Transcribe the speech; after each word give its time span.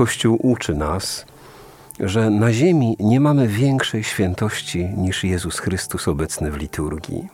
Kościół 0.00 0.38
uczy 0.42 0.74
nas, 0.74 1.26
że 2.00 2.30
na 2.30 2.52
ziemi 2.52 2.96
nie 3.00 3.20
mamy 3.20 3.48
większej 3.48 4.04
świętości 4.04 4.84
niż 4.84 5.24
Jezus 5.24 5.58
Chrystus 5.58 6.08
obecny 6.08 6.50
w 6.50 6.56
liturgii. 6.56 7.28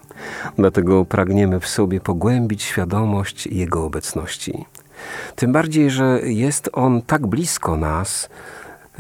Dlatego 0.56 1.04
pragniemy 1.04 1.60
w 1.60 1.68
sobie 1.68 2.00
pogłębić 2.00 2.62
świadomość 2.62 3.46
Jego 3.46 3.84
obecności. 3.84 4.64
Tym 5.36 5.52
bardziej, 5.52 5.90
że 5.90 6.20
jest 6.22 6.70
On 6.72 7.02
tak 7.02 7.26
blisko 7.26 7.76
nas, 7.76 8.28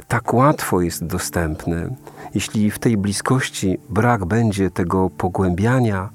tak 0.08 0.34
łatwo 0.34 0.80
jest 0.80 1.06
dostępny. 1.06 1.96
Jeśli 2.34 2.70
w 2.70 2.78
tej 2.78 2.96
bliskości 2.96 3.78
brak 3.88 4.24
będzie 4.24 4.70
tego 4.70 5.10
pogłębiania, 5.10 6.08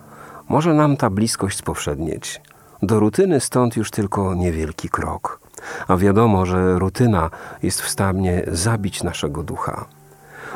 może 0.49 0.73
nam 0.73 0.97
ta 0.97 1.09
bliskość 1.09 1.57
spowszednieć. 1.57 2.41
Do 2.81 2.99
rutyny 2.99 3.39
stąd 3.39 3.77
już 3.77 3.91
tylko 3.91 4.35
niewielki 4.35 4.89
krok 4.89 5.41
a 5.87 5.97
wiadomo, 5.97 6.45
że 6.45 6.79
rutyna 6.79 7.29
jest 7.63 7.81
w 7.81 7.89
stanie 7.89 8.43
zabić 8.47 9.03
naszego 9.03 9.43
ducha. 9.43 9.85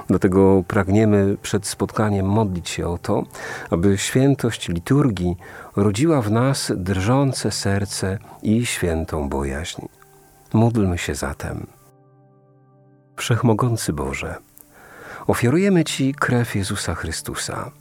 Dlatego 0.07 0.63
pragniemy 0.67 1.37
przed 1.41 1.67
spotkaniem 1.67 2.25
modlić 2.25 2.69
się 2.69 2.87
o 2.87 2.97
to, 2.97 3.23
aby 3.69 3.97
świętość 3.97 4.69
liturgii 4.69 5.37
rodziła 5.75 6.21
w 6.21 6.31
nas 6.31 6.71
drżące 6.75 7.51
serce 7.51 8.17
i 8.43 8.65
świętą 8.65 9.29
bojaźń. 9.29 9.81
Módlmy 10.53 10.97
się 10.97 11.15
zatem. 11.15 11.67
Wszechmogący 13.15 13.93
Boże, 13.93 14.35
ofiarujemy 15.27 15.83
Ci 15.83 16.13
krew 16.13 16.55
Jezusa 16.55 16.95
Chrystusa, 16.95 17.71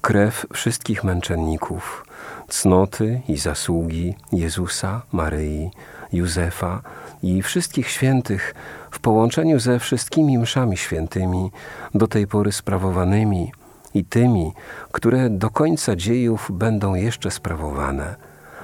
krew 0.00 0.46
wszystkich 0.52 1.04
męczenników, 1.04 2.06
cnoty 2.48 3.20
i 3.28 3.36
zasługi 3.36 4.14
Jezusa, 4.32 5.02
Maryi, 5.12 5.70
Józefa 6.14 6.82
i 7.22 7.42
wszystkich 7.42 7.88
świętych 7.88 8.54
w 8.90 8.98
połączeniu 8.98 9.60
ze 9.60 9.78
wszystkimi 9.78 10.38
mszami 10.38 10.76
świętymi, 10.76 11.50
do 11.94 12.06
tej 12.06 12.26
pory 12.26 12.52
sprawowanymi 12.52 13.52
i 13.94 14.04
tymi, 14.04 14.52
które 14.92 15.30
do 15.30 15.50
końca 15.50 15.96
dziejów 15.96 16.50
będą 16.52 16.94
jeszcze 16.94 17.30
sprawowane, 17.30 18.16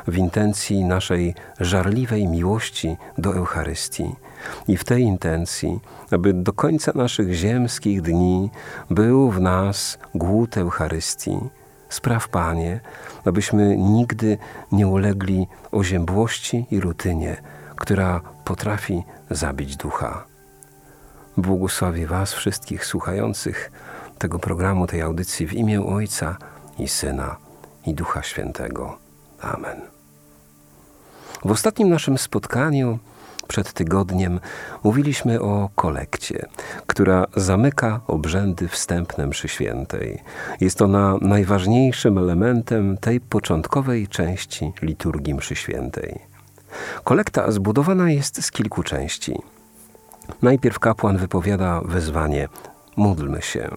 w 0.09 0.17
intencji 0.17 0.85
naszej 0.85 1.35
żarliwej 1.61 2.29
miłości 2.29 2.97
do 3.19 3.35
Eucharystii 3.37 4.15
i 4.69 4.77
w 4.77 4.85
tej 4.85 5.03
intencji, 5.03 5.81
aby 6.11 6.33
do 6.33 6.53
końca 6.53 6.93
naszych 6.95 7.33
ziemskich 7.33 8.03
dni 8.03 8.51
był 8.91 9.31
w 9.31 9.41
nas 9.41 9.99
głód 10.15 10.57
Eucharystii. 10.57 11.60
Spraw, 11.91 12.29
Panie, 12.29 12.81
abyśmy 13.25 13.77
nigdy 13.77 14.39
nie 14.73 14.87
ulegli 14.87 15.47
oziębłości 15.73 16.67
i 16.71 16.81
rutynie, 16.81 17.43
która 17.77 18.21
potrafi 18.45 19.03
zabić 19.31 19.77
ducha. 19.77 20.25
Błogosławię 21.37 22.07
Was 22.07 22.33
wszystkich 22.33 22.87
słuchających 22.87 23.73
tego 24.19 24.39
programu, 24.39 24.87
tej 24.87 25.03
audycji 25.03 25.47
w 25.47 25.53
imię 25.53 25.87
Ojca 25.87 26.37
i 26.79 26.89
Syna 26.89 27.37
i 27.87 27.95
Ducha 27.95 28.23
Świętego. 28.23 28.99
Amen. 29.41 29.81
W 31.45 31.51
ostatnim 31.51 31.89
naszym 31.89 32.19
spotkaniu 32.19 32.99
przed 33.51 33.73
tygodniem 33.73 34.41
mówiliśmy 34.85 35.41
o 35.41 35.69
kolekcie, 35.75 36.47
która 36.87 37.27
zamyka 37.37 38.01
obrzędy 38.07 38.69
wstępne 38.69 39.27
mszy 39.27 39.49
świętej. 39.49 40.23
Jest 40.61 40.83
ona 40.83 41.17
najważniejszym 41.21 42.19
elementem 42.19 42.97
tej 42.99 43.21
początkowej 43.21 44.09
części 44.09 44.73
liturgii 44.83 45.35
mszy 45.35 45.57
świętej. 45.57 46.19
Kolekta 47.05 47.51
zbudowana 47.51 48.11
jest 48.11 48.45
z 48.45 48.51
kilku 48.51 48.83
części. 48.83 49.35
Najpierw 50.43 50.79
kapłan 50.79 51.17
wypowiada 51.17 51.81
wezwanie: 51.85 52.49
módlmy 52.97 53.43
się. 53.43 53.69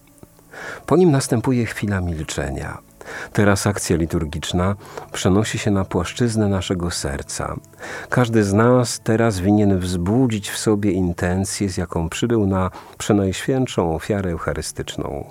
Po 0.85 0.97
nim 0.97 1.11
następuje 1.11 1.65
chwila 1.65 2.01
milczenia. 2.01 2.77
Teraz 3.33 3.67
akcja 3.67 3.95
liturgiczna 3.97 4.75
przenosi 5.11 5.57
się 5.57 5.71
na 5.71 5.85
płaszczyznę 5.85 6.47
naszego 6.47 6.91
serca. 6.91 7.55
Każdy 8.09 8.43
z 8.43 8.53
nas 8.53 8.99
teraz 9.03 9.39
winien 9.39 9.79
wzbudzić 9.79 10.49
w 10.49 10.57
sobie 10.57 10.91
intencję, 10.91 11.69
z 11.69 11.77
jaką 11.77 12.09
przybył 12.09 12.47
na 12.47 12.71
przenajświętszą 12.97 13.95
ofiarę 13.95 14.31
eucharystyczną. 14.31 15.25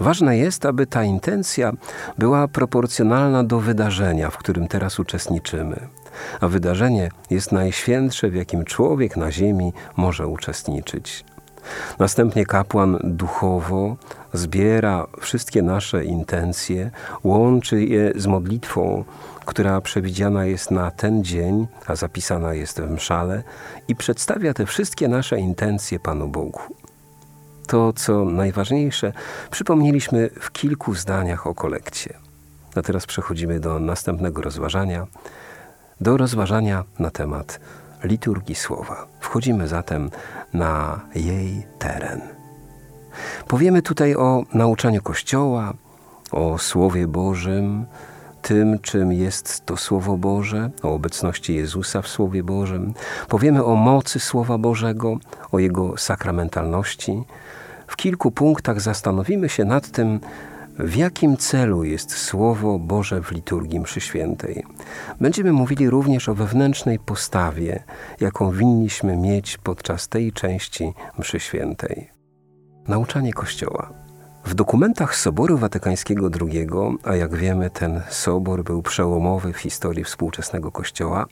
Ważne 0.00 0.38
jest, 0.38 0.66
aby 0.66 0.86
ta 0.86 1.04
intencja 1.04 1.72
była 2.18 2.48
proporcjonalna 2.48 3.44
do 3.44 3.60
wydarzenia, 3.60 4.30
w 4.30 4.38
którym 4.38 4.68
teraz 4.68 4.98
uczestniczymy. 4.98 5.88
A 6.40 6.48
wydarzenie 6.48 7.10
jest 7.30 7.52
najświętsze, 7.52 8.30
w 8.30 8.34
jakim 8.34 8.64
człowiek 8.64 9.16
na 9.16 9.32
ziemi 9.32 9.72
może 9.96 10.26
uczestniczyć. 10.26 11.24
Następnie 11.98 12.46
kapłan 12.46 12.98
duchowo 13.04 13.96
zbiera 14.34 15.06
wszystkie 15.20 15.62
nasze 15.62 16.04
intencje, 16.04 16.90
łączy 17.24 17.84
je 17.84 18.12
z 18.16 18.26
modlitwą, 18.26 19.04
która 19.44 19.80
przewidziana 19.80 20.44
jest 20.44 20.70
na 20.70 20.90
ten 20.90 21.24
dzień, 21.24 21.66
a 21.86 21.96
zapisana 21.96 22.54
jest 22.54 22.80
w 22.80 22.90
mszale, 22.90 23.42
i 23.88 23.96
przedstawia 23.96 24.54
te 24.54 24.66
wszystkie 24.66 25.08
nasze 25.08 25.38
intencje 25.38 26.00
Panu 26.00 26.28
Bogu. 26.28 26.60
To, 27.66 27.92
co 27.92 28.24
najważniejsze, 28.24 29.12
przypomnieliśmy 29.50 30.30
w 30.40 30.52
kilku 30.52 30.94
zdaniach 30.94 31.46
o 31.46 31.54
kolekcie. 31.54 32.14
A 32.76 32.82
teraz 32.82 33.06
przechodzimy 33.06 33.60
do 33.60 33.78
następnego 33.78 34.42
rozważania, 34.42 35.06
do 36.00 36.16
rozważania 36.16 36.84
na 36.98 37.10
temat 37.10 37.60
liturgii 38.04 38.54
słowa. 38.54 39.06
Wchodzimy 39.20 39.68
zatem 39.68 40.10
na 40.54 41.00
jej 41.14 41.66
teren. 41.78 42.33
Powiemy 43.48 43.82
tutaj 43.82 44.16
o 44.16 44.44
nauczaniu 44.54 45.02
Kościoła, 45.02 45.74
o 46.32 46.58
Słowie 46.58 47.08
Bożym, 47.08 47.86
tym, 48.42 48.78
czym 48.78 49.12
jest 49.12 49.66
to 49.66 49.76
Słowo 49.76 50.16
Boże, 50.16 50.70
o 50.82 50.94
obecności 50.94 51.54
Jezusa 51.54 52.02
w 52.02 52.08
Słowie 52.08 52.42
Bożym. 52.42 52.94
Powiemy 53.28 53.64
o 53.64 53.74
mocy 53.74 54.20
Słowa 54.20 54.58
Bożego, 54.58 55.18
o 55.52 55.58
Jego 55.58 55.96
sakramentalności. 55.96 57.22
W 57.86 57.96
kilku 57.96 58.30
punktach 58.30 58.80
zastanowimy 58.80 59.48
się 59.48 59.64
nad 59.64 59.90
tym, 59.90 60.20
w 60.78 60.96
jakim 60.96 61.36
celu 61.36 61.84
jest 61.84 62.16
Słowo 62.16 62.78
Boże 62.78 63.22
w 63.22 63.30
liturgii 63.30 63.80
mszy 63.80 64.00
świętej? 64.00 64.64
Będziemy 65.20 65.52
mówili 65.52 65.90
również 65.90 66.28
o 66.28 66.34
wewnętrznej 66.34 66.98
postawie, 66.98 67.84
jaką 68.20 68.50
winniśmy 68.50 69.16
mieć 69.16 69.58
podczas 69.58 70.08
tej 70.08 70.32
części 70.32 70.92
mszy 71.18 71.40
świętej. 71.40 72.13
Nauczanie 72.88 73.32
Kościoła. 73.32 73.90
W 74.44 74.54
dokumentach 74.54 75.16
Soboru 75.16 75.58
Watykańskiego 75.58 76.30
II, 76.40 76.68
a 77.04 77.16
jak 77.16 77.36
wiemy, 77.36 77.70
ten 77.70 78.02
sobor 78.10 78.64
był 78.64 78.82
przełomowy 78.82 79.52
w 79.52 79.58
historii 79.58 80.04
współczesnego 80.04 80.70
Kościoła, 80.70 81.26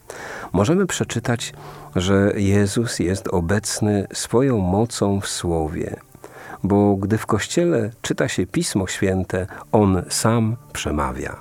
możemy 0.53 0.87
przeczytać, 0.87 1.55
że 1.97 2.33
Jezus 2.37 2.99
jest 2.99 3.29
obecny 3.29 4.07
swoją 4.13 4.59
mocą 4.59 5.21
w 5.21 5.29
Słowie– 5.29 5.97
bo 6.65 6.97
gdy 6.97 7.19
w 7.19 7.27
kościele 7.27 7.91
czyta 8.03 8.29
się 8.29 8.47
Pismo 8.47 8.87
Święte, 8.87 9.47
on 9.73 10.03
sam 10.09 10.57
przemawia. 10.73 11.37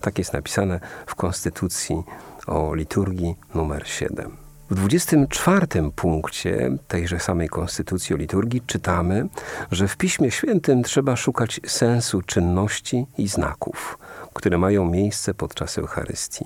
Tak 0.00 0.18
jest 0.18 0.32
napisane 0.32 0.80
w 1.06 1.14
Konstytucji 1.14 2.02
o 2.46 2.74
liturgii 2.74 3.34
numer 3.54 3.88
7. 3.88 4.41
W 4.72 4.74
24 4.74 5.66
punkcie 5.96 6.76
tejże 6.88 7.20
samej 7.20 7.48
Konstytucji 7.48 8.14
o 8.14 8.18
liturgii 8.18 8.62
czytamy, 8.66 9.28
że 9.70 9.88
w 9.88 9.96
Piśmie 9.96 10.30
Świętym 10.30 10.82
trzeba 10.82 11.16
szukać 11.16 11.60
sensu 11.66 12.22
czynności 12.22 13.06
i 13.18 13.28
znaków, 13.28 13.98
które 14.32 14.58
mają 14.58 14.84
miejsce 14.84 15.34
podczas 15.34 15.78
Eucharystii. 15.78 16.44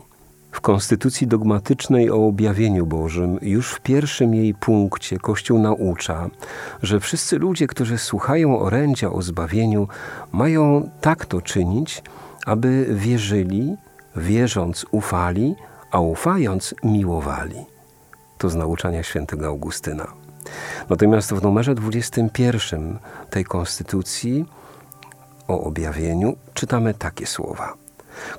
W 0.52 0.60
konstytucji 0.60 1.26
dogmatycznej 1.26 2.10
o 2.10 2.26
objawieniu 2.26 2.86
Bożym 2.86 3.38
już 3.42 3.70
w 3.70 3.80
pierwszym 3.80 4.34
jej 4.34 4.54
punkcie 4.54 5.18
Kościół 5.18 5.58
naucza, 5.58 6.30
że 6.82 7.00
wszyscy 7.00 7.38
ludzie, 7.38 7.66
którzy 7.66 7.98
słuchają 7.98 8.58
orędzia 8.58 9.12
o 9.12 9.22
zbawieniu, 9.22 9.88
mają 10.32 10.90
tak 11.00 11.26
to 11.26 11.42
czynić, 11.42 12.02
aby 12.46 12.86
wierzyli, 12.90 13.76
wierząc 14.16 14.86
ufali, 14.90 15.54
a 15.90 16.00
ufając 16.00 16.74
miłowali. 16.84 17.75
To 18.38 18.48
z 18.48 18.54
nauczania 18.54 19.02
świętego 19.02 19.46
Augustyna. 19.46 20.12
Natomiast 20.90 21.34
w 21.34 21.42
numerze 21.42 21.74
21 21.74 22.98
tej 23.30 23.44
konstytucji 23.44 24.44
o 25.48 25.60
objawieniu 25.60 26.36
czytamy 26.54 26.94
takie 26.94 27.26
słowa. 27.26 27.74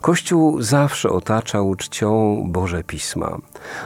Kościół 0.01 0.61
zawsze 0.61 1.09
otaczał 1.09 1.75
czcią 1.75 2.43
Boże 2.47 2.83
Pisma, 2.83 3.37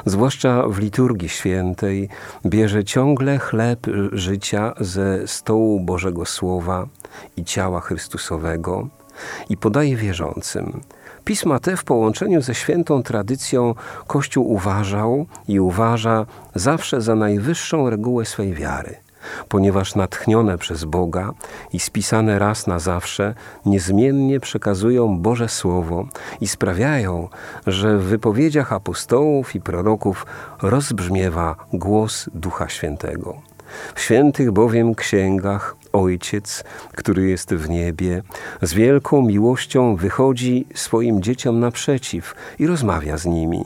zwłaszcza 0.06 0.68
w 0.68 0.80
liturgii 0.80 1.30
świętej, 1.30 2.10
bierze 2.46 2.84
ciągle 2.84 3.40
chleb 3.40 3.80
życia 4.12 4.74
ze 4.80 5.28
stołu 5.28 5.80
Bożego 5.80 6.26
Słowa 6.26 6.88
i 7.38 7.46
ciała 7.46 7.82
Chrystusowego 7.82 8.88
i 9.50 9.58
podaje 9.58 9.96
wierzącym. 9.96 10.82
Pisma 11.26 11.60
te 11.60 11.78
w 11.78 11.84
połączeniu 11.84 12.42
ze 12.42 12.56
świętą 12.56 13.04
tradycją 13.04 13.76
Kościół 14.08 14.52
uważał 14.52 15.26
i 15.48 15.60
uważa 15.60 16.26
zawsze 16.56 17.02
za 17.02 17.16
najwyższą 17.16 17.90
regułę 17.90 18.26
swej 18.26 18.54
wiary– 18.54 18.96
ponieważ 19.50 19.96
natchnione 19.96 20.58
przez 20.58 20.84
Boga 20.84 21.32
i 21.74 21.80
spisane 21.80 22.40
raz 22.40 22.68
na 22.68 22.80
zawsze, 22.80 23.34
niezmiennie 23.66 24.40
przekazują 24.40 25.20
Boże 25.20 25.50
Słowo 25.50 26.06
i 26.42 26.48
sprawiają, 26.48 27.30
że 27.68 27.98
w 27.98 28.04
wypowiedziach 28.04 28.74
apostołów 28.74 29.56
i 29.56 29.62
proroków 29.62 30.26
rozbrzmiewa 30.62 31.56
głos 31.74 32.30
Ducha 32.34 32.70
Świętego. 32.70 33.42
W 33.96 34.02
świętych 34.02 34.52
bowiem 34.52 34.96
księgach 34.96 35.76
Ojciec, 35.94 36.64
który 36.96 37.30
jest 37.30 37.54
w 37.54 37.70
niebie, 37.70 38.22
z 38.62 38.74
wielką 38.74 39.22
miłością 39.22 39.96
wychodzi 39.96 40.66
swoim 40.76 41.22
dzieciom 41.22 41.60
naprzeciw 41.60 42.36
i 42.60 42.68
rozmawia 42.68 43.18
z 43.18 43.26
nimi. 43.26 43.66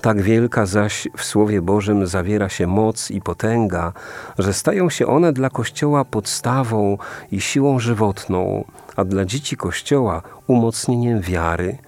Tak 0.00 0.22
wielka 0.22 0.66
zaś 0.66 1.08
w 1.16 1.24
Słowie 1.24 1.62
Bożym 1.62 2.06
zawiera 2.06 2.48
się 2.48 2.66
moc 2.66 3.10
i 3.10 3.20
potęga, 3.20 3.92
że 4.38 4.52
stają 4.52 4.90
się 4.90 5.06
one 5.06 5.32
dla 5.32 5.50
Kościoła 5.50 6.04
podstawą 6.04 6.98
i 7.32 7.40
siłą 7.40 7.78
żywotną, 7.78 8.64
a 8.96 9.04
dla 9.04 9.24
dzieci 9.24 9.56
Kościoła 9.56 10.22
umocnieniem 10.46 11.20
wiary, 11.20 11.78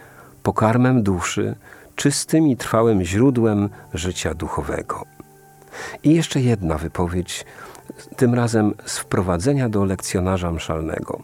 pokarmem 0.43 1.03
duszy, 1.03 1.55
czystym 1.97 2.49
i 2.49 2.57
trwałym 2.57 3.05
źródłem 3.05 3.69
życia 3.95 4.35
duchowego. 4.35 5.20
I 6.03 6.15
jeszcze 6.15 6.41
jedna 6.41 6.79
wypowiedź 6.79 7.45
tym 8.17 8.35
razem 8.35 8.75
z 8.87 8.99
wprowadzenia 8.99 9.69
do 9.69 9.85
lekcjonarza 9.85 10.53
mszalnego. 10.53 11.23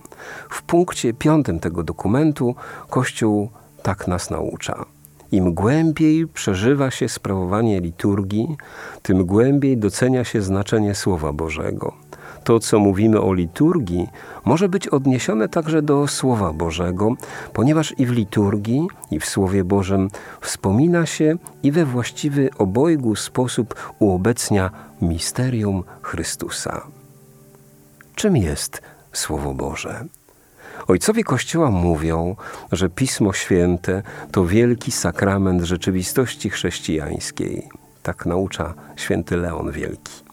W 0.50 0.62
punkcie 0.62 1.14
piątym 1.14 1.60
tego 1.60 1.82
dokumentu 1.82 2.54
Kościół 2.90 3.50
tak 3.82 4.08
nas 4.08 4.30
naucza. 4.30 4.84
Im 5.32 5.54
głębiej 5.54 6.26
przeżywa 6.26 6.90
się 6.90 7.08
sprawowanie 7.08 7.80
liturgii, 7.80 8.56
tym 9.02 9.26
głębiej 9.26 9.76
docenia 9.76 10.24
się 10.24 10.42
znaczenie 10.42 10.94
Słowa 10.94 11.32
Bożego. 11.32 12.05
To, 12.46 12.60
co 12.60 12.78
mówimy 12.78 13.20
o 13.20 13.32
liturgii, 13.32 14.08
może 14.44 14.68
być 14.68 14.88
odniesione 14.88 15.48
także 15.48 15.82
do 15.82 16.06
Słowa 16.06 16.52
Bożego, 16.52 17.14
ponieważ 17.52 17.94
i 17.98 18.06
w 18.06 18.10
liturgii, 18.10 18.88
i 19.10 19.20
w 19.20 19.26
Słowie 19.26 19.64
Bożym 19.64 20.10
wspomina 20.40 21.06
się 21.06 21.34
i 21.62 21.72
we 21.72 21.84
właściwy 21.84 22.50
obojgu 22.58 23.16
sposób 23.16 23.74
uobecnia 23.98 24.70
misterium 25.02 25.84
Chrystusa. 26.02 26.86
Czym 28.14 28.36
jest 28.36 28.82
Słowo 29.12 29.54
Boże? 29.54 30.04
Ojcowie 30.88 31.24
Kościoła 31.24 31.70
mówią, 31.70 32.36
że 32.72 32.88
Pismo 32.88 33.32
Święte 33.32 34.02
to 34.32 34.46
wielki 34.46 34.92
sakrament 34.92 35.62
rzeczywistości 35.62 36.50
chrześcijańskiej. 36.50 37.68
Tak 38.02 38.26
naucza 38.26 38.74
święty 38.96 39.36
Leon 39.36 39.70
Wielki. 39.70 40.25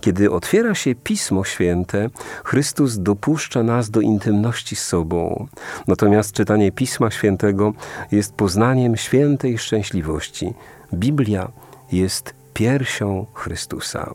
Kiedy 0.00 0.30
otwiera 0.30 0.74
się 0.74 0.94
Pismo 0.94 1.44
Święte, 1.44 2.10
Chrystus 2.44 2.98
dopuszcza 2.98 3.62
nas 3.62 3.90
do 3.90 4.00
intymności 4.00 4.76
z 4.76 4.82
sobą. 4.86 5.46
Natomiast 5.86 6.32
czytanie 6.32 6.72
Pisma 6.72 7.10
Świętego 7.10 7.72
jest 8.12 8.34
poznaniem 8.34 8.96
świętej 8.96 9.58
szczęśliwości. 9.58 10.54
Biblia 10.94 11.48
jest 11.92 12.34
piersią 12.54 13.26
Chrystusa. 13.34 14.14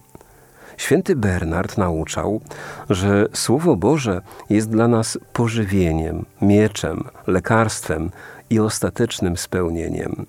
Święty 0.77 1.15
Bernard 1.15 1.77
nauczał, 1.77 2.41
że 2.89 3.27
Słowo 3.33 3.75
Boże 3.75 4.21
jest 4.49 4.69
dla 4.69 4.87
nas 4.87 5.17
pożywieniem, 5.33 6.25
mieczem, 6.41 7.03
lekarstwem 7.27 8.11
i 8.49 8.59
ostatecznym 8.59 9.37
spełnieniem. 9.37 10.25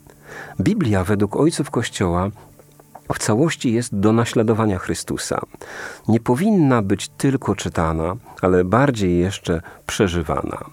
Biblia 0.61 1.05
według 1.05 1.37
ojców 1.37 1.71
Kościoła 1.71 2.31
w 3.15 3.19
całości 3.19 3.73
jest 3.73 3.99
do 3.99 4.13
naśladowania 4.13 4.79
Chrystusa. 4.79 5.41
Nie 6.09 6.21
powinna 6.21 6.83
być 6.83 7.09
tylko 7.09 7.55
czytana, 7.55 8.17
ale 8.43 8.65
bardziej 8.65 9.19
jeszcze 9.19 9.63
przeżywana. 9.87 10.65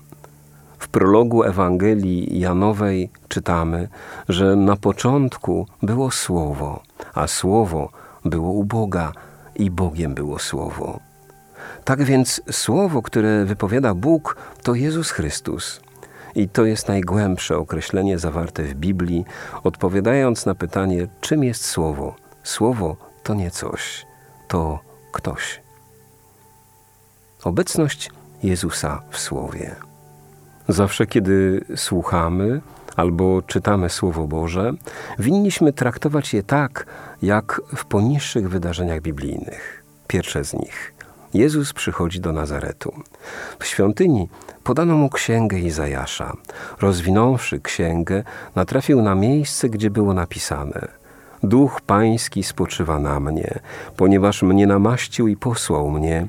W 0.80 0.88
prologu 0.88 1.44
Ewangelii 1.44 2.40
Janowej 2.40 3.10
czytamy, 3.28 3.88
że 4.30 4.56
na 4.56 4.76
początku 4.76 5.68
było 5.84 6.12
Słowo, 6.12 6.84
a 7.14 7.28
Słowo 7.28 7.90
było 8.26 8.52
u 8.52 8.64
Boga 8.64 9.12
i 9.56 9.72
Bogiem 9.72 10.14
było 10.16 10.40
Słowo. 10.40 11.00
Tak 11.84 12.04
więc 12.04 12.42
Słowo, 12.52 13.02
które 13.02 13.46
wypowiada 13.46 13.94
Bóg, 13.94 14.38
to 14.64 14.76
Jezus 14.76 15.12
Chrystus. 15.12 15.82
I 16.36 16.50
to 16.50 16.66
jest 16.66 16.88
najgłębsze 16.88 17.58
określenie 17.58 18.20
zawarte 18.20 18.64
w 18.64 18.74
Biblii, 18.74 19.26
odpowiadając 19.64 20.46
na 20.46 20.56
pytanie, 20.56 21.08
czym 21.22 21.44
jest 21.44 21.66
Słowo. 21.66 22.16
Słowo 22.44 22.98
to 23.24 23.34
nie 23.34 23.52
coś, 23.52 24.06
to 24.48 24.80
ktoś. 25.12 25.62
Obecność 27.44 28.12
Jezusa 28.44 29.02
w 29.10 29.18
Słowie. 29.18 29.76
Zawsze, 30.68 31.06
kiedy 31.06 31.66
słuchamy 31.76 32.62
albo 32.96 33.42
czytamy 33.42 33.90
Słowo 33.90 34.28
Boże, 34.28 34.74
winniśmy 35.20 35.74
traktować 35.74 36.34
je 36.34 36.44
tak, 36.44 36.86
jak 37.22 37.62
w 37.76 37.86
poniższych 37.86 38.50
wydarzeniach 38.50 39.02
biblijnych. 39.02 39.84
Pierwsze 40.08 40.44
z 40.44 40.54
nich. 40.54 40.94
Jezus 41.34 41.74
przychodzi 41.74 42.20
do 42.20 42.34
Nazaretu. 42.34 42.94
W 43.60 43.66
świątyni 43.66 44.30
podano 44.64 44.96
mu 44.98 45.10
księgę 45.10 45.60
Izajasza. 45.60 46.34
Rozwinąwszy 46.82 47.60
księgę, 47.60 48.24
natrafił 48.56 49.02
na 49.02 49.16
miejsce, 49.16 49.70
gdzie 49.70 49.90
było 49.90 50.14
napisane– 50.14 50.88
Duch 51.44 51.82
Pański 51.82 52.44
spoczywa 52.44 53.00
na 53.00 53.20
mnie, 53.20 53.60
ponieważ 53.98 54.44
mnie 54.44 54.68
namaścił 54.68 55.28
i 55.28 55.38
posłał 55.38 55.90
mnie, 55.90 56.28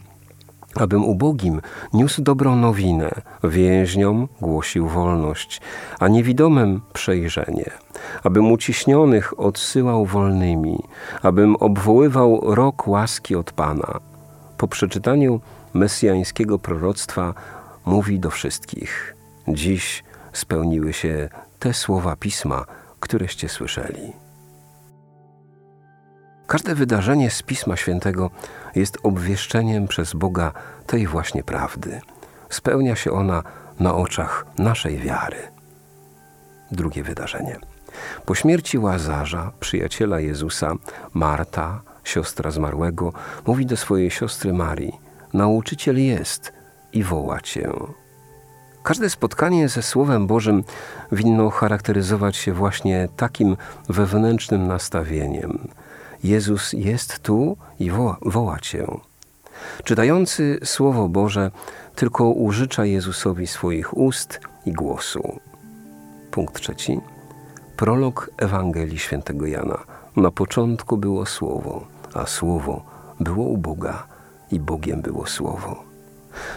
abym 0.74 1.04
ubogim 1.04 1.60
niósł 1.92 2.22
dobrą 2.22 2.56
nowinę, 2.56 3.10
więźniom 3.44 4.28
głosił 4.40 4.88
wolność, 4.88 5.60
a 6.00 6.08
niewidomym 6.08 6.80
przejrzenie, 6.92 7.70
abym 8.24 8.52
uciśnionych 8.52 9.40
odsyłał 9.40 10.06
wolnymi, 10.06 10.78
abym 11.22 11.56
obwoływał 11.56 12.54
rok 12.54 12.88
łaski 12.88 13.36
od 13.36 13.52
Pana. 13.52 14.00
Po 14.60 14.68
przeczytaniu 14.68 15.40
mesjańskiego 15.74 16.58
proroctwa 16.58 17.34
mówi 17.86 18.18
do 18.18 18.30
wszystkich: 18.30 19.16
Dziś 19.48 20.04
spełniły 20.32 20.92
się 20.92 21.28
te 21.58 21.74
słowa 21.74 22.16
pisma, 22.16 22.64
któreście 23.00 23.48
słyszeli. 23.48 24.12
Każde 26.46 26.74
wydarzenie 26.74 27.30
z 27.30 27.42
Pisma 27.42 27.76
Świętego 27.76 28.30
jest 28.74 28.98
obwieszczeniem 29.02 29.88
przez 29.88 30.12
Boga 30.14 30.52
tej 30.86 31.06
właśnie 31.06 31.42
prawdy. 31.42 32.00
Spełnia 32.48 32.96
się 32.96 33.12
ona 33.12 33.42
na 33.78 33.94
oczach 33.94 34.46
naszej 34.58 34.98
wiary. 34.98 35.38
Drugie 36.72 37.02
wydarzenie. 37.02 37.58
Po 38.26 38.34
śmierci 38.34 38.78
Łazarza, 38.78 39.52
przyjaciela 39.60 40.20
Jezusa, 40.20 40.72
Marta, 41.14 41.89
siostra 42.10 42.50
zmarłego, 42.50 43.12
mówi 43.46 43.66
do 43.66 43.76
swojej 43.76 44.10
siostry 44.10 44.52
Marii: 44.52 44.92
Nauczyciel 45.32 46.04
jest 46.04 46.52
i 46.92 47.02
woła 47.02 47.40
cię. 47.40 47.70
Każde 48.82 49.10
spotkanie 49.10 49.68
ze 49.68 49.82
Słowem 49.82 50.26
Bożym 50.26 50.64
winno 51.12 51.50
charakteryzować 51.50 52.36
się 52.36 52.52
właśnie 52.52 53.08
takim 53.16 53.56
wewnętrznym 53.88 54.66
nastawieniem 54.66 55.68
Jezus 56.24 56.72
jest 56.72 57.18
tu 57.18 57.56
i 57.78 57.90
woła, 57.90 58.16
woła 58.22 58.58
Cię. 58.58 58.86
Czytający 59.84 60.58
Słowo 60.64 61.08
Boże 61.08 61.50
tylko 61.94 62.28
użycza 62.28 62.84
Jezusowi 62.84 63.46
swoich 63.46 63.96
ust 63.96 64.40
i 64.66 64.72
głosu. 64.72 65.40
Punkt 66.30 66.54
trzeci. 66.54 67.00
Prolog 67.76 68.30
Ewangelii 68.36 68.98
Świętego 68.98 69.46
Jana. 69.46 69.78
Na 70.16 70.30
początku 70.30 70.96
było 70.96 71.26
Słowo, 71.26 71.86
a 72.14 72.26
Słowo 72.26 72.84
było 73.20 73.46
u 73.46 73.58
Boga 73.58 74.06
i 74.52 74.60
Bogiem 74.60 75.02
było 75.02 75.26
Słowo. 75.26 75.84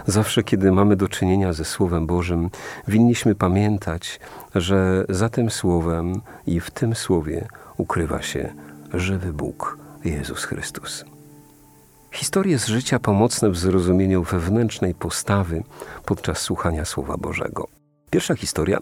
Zawsze, 0.06 0.44
kiedy 0.44 0.72
mamy 0.72 0.96
do 0.96 1.08
czynienia 1.08 1.54
ze 1.54 1.66
Słowem 1.66 2.08
Bożym, 2.08 2.50
winniśmy 2.88 3.36
pamiętać, 3.36 4.20
że 4.56 5.06
za 5.10 5.30
tym 5.30 5.50
Słowem 5.50 6.22
i 6.48 6.60
w 6.60 6.72
tym 6.72 6.96
Słowie 6.96 7.48
ukrywa 7.78 8.22
się 8.22 8.54
żywy 8.94 9.34
Bóg, 9.34 9.78
Jezus 10.06 10.44
Chrystus. 10.44 11.06
Historie 12.12 12.60
z 12.60 12.68
życia 12.68 13.00
pomocne 13.00 13.50
w 13.50 13.58
zrozumieniu 13.58 14.24
wewnętrznej 14.24 14.94
postawy 14.94 15.64
podczas 16.06 16.38
słuchania 16.38 16.86
Słowa 16.86 17.18
Bożego. 17.18 17.68
Pierwsza 18.10 18.36
historia 18.36 18.80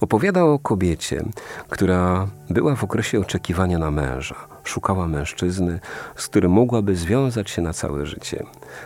opowiada 0.00 0.44
o 0.44 0.58
kobiecie, 0.58 1.24
która 1.68 2.28
była 2.50 2.76
w 2.76 2.84
okresie 2.84 3.20
oczekiwania 3.20 3.78
na 3.78 3.90
męża. 3.90 4.36
Szukała 4.68 5.06
mężczyzny, 5.06 5.80
z 6.16 6.28
którym 6.28 6.52
mogłaby 6.52 6.96
związać 6.96 7.50
się 7.50 7.62
na 7.62 7.72
całe 7.72 8.06
życie. 8.06 8.44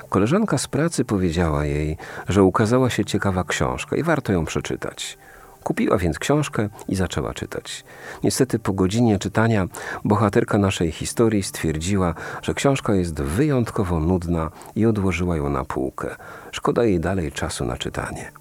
Koleżanka 0.08 0.58
z 0.58 0.66
pracy 0.66 1.04
powiedziała 1.04 1.64
jej, 1.64 1.96
że 2.28 2.42
ukazała 2.42 2.90
się 2.90 3.04
ciekawa 3.04 3.44
książka 3.44 3.96
i 3.96 4.02
warto 4.02 4.32
ją 4.32 4.44
przeczytać. 4.44 5.18
Kupiła 5.62 5.98
więc 5.98 6.18
książkę 6.18 6.68
i 6.88 6.94
zaczęła 6.94 7.34
czytać. 7.34 7.84
Niestety 8.24 8.58
po 8.58 8.72
godzinie 8.72 9.18
czytania 9.18 9.66
bohaterka 10.04 10.58
naszej 10.58 10.92
historii 10.92 11.42
stwierdziła, 11.42 12.14
że 12.42 12.54
książka 12.54 12.94
jest 12.94 13.22
wyjątkowo 13.22 14.00
nudna 14.00 14.50
i 14.76 14.86
odłożyła 14.86 15.36
ją 15.36 15.50
na 15.50 15.64
półkę. 15.64 16.16
Szkoda 16.52 16.84
jej 16.84 17.00
dalej 17.00 17.32
czasu 17.32 17.64
na 17.64 17.76
czytanie. 17.76 18.32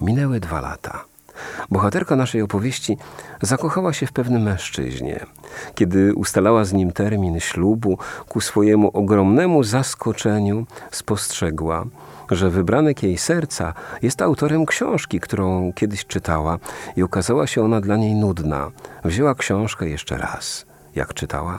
Minęły 0.00 0.40
dwa 0.40 0.60
lata. 0.60 1.07
Bohaterka 1.70 2.16
naszej 2.16 2.42
opowieści 2.42 2.96
zakochała 3.42 3.92
się 3.92 4.06
w 4.06 4.12
pewnym 4.12 4.42
mężczyźnie. 4.42 5.26
Kiedy 5.74 6.14
ustalała 6.14 6.64
z 6.64 6.72
nim 6.72 6.92
termin 6.92 7.40
ślubu, 7.40 7.98
ku 8.28 8.40
swojemu 8.40 8.90
ogromnemu 8.92 9.62
zaskoczeniu 9.62 10.66
spostrzegła, 10.90 11.84
że 12.30 12.50
wybranek 12.50 13.02
jej 13.02 13.18
serca 13.18 13.74
jest 14.02 14.22
autorem 14.22 14.66
książki, 14.66 15.20
którą 15.20 15.72
kiedyś 15.72 16.06
czytała 16.06 16.58
i 16.96 17.02
okazała 17.02 17.46
się 17.46 17.64
ona 17.64 17.80
dla 17.80 17.96
niej 17.96 18.14
nudna. 18.14 18.70
Wzięła 19.04 19.34
książkę 19.34 19.88
jeszcze 19.88 20.18
raz. 20.18 20.66
Jak 20.94 21.14
czytała? 21.14 21.58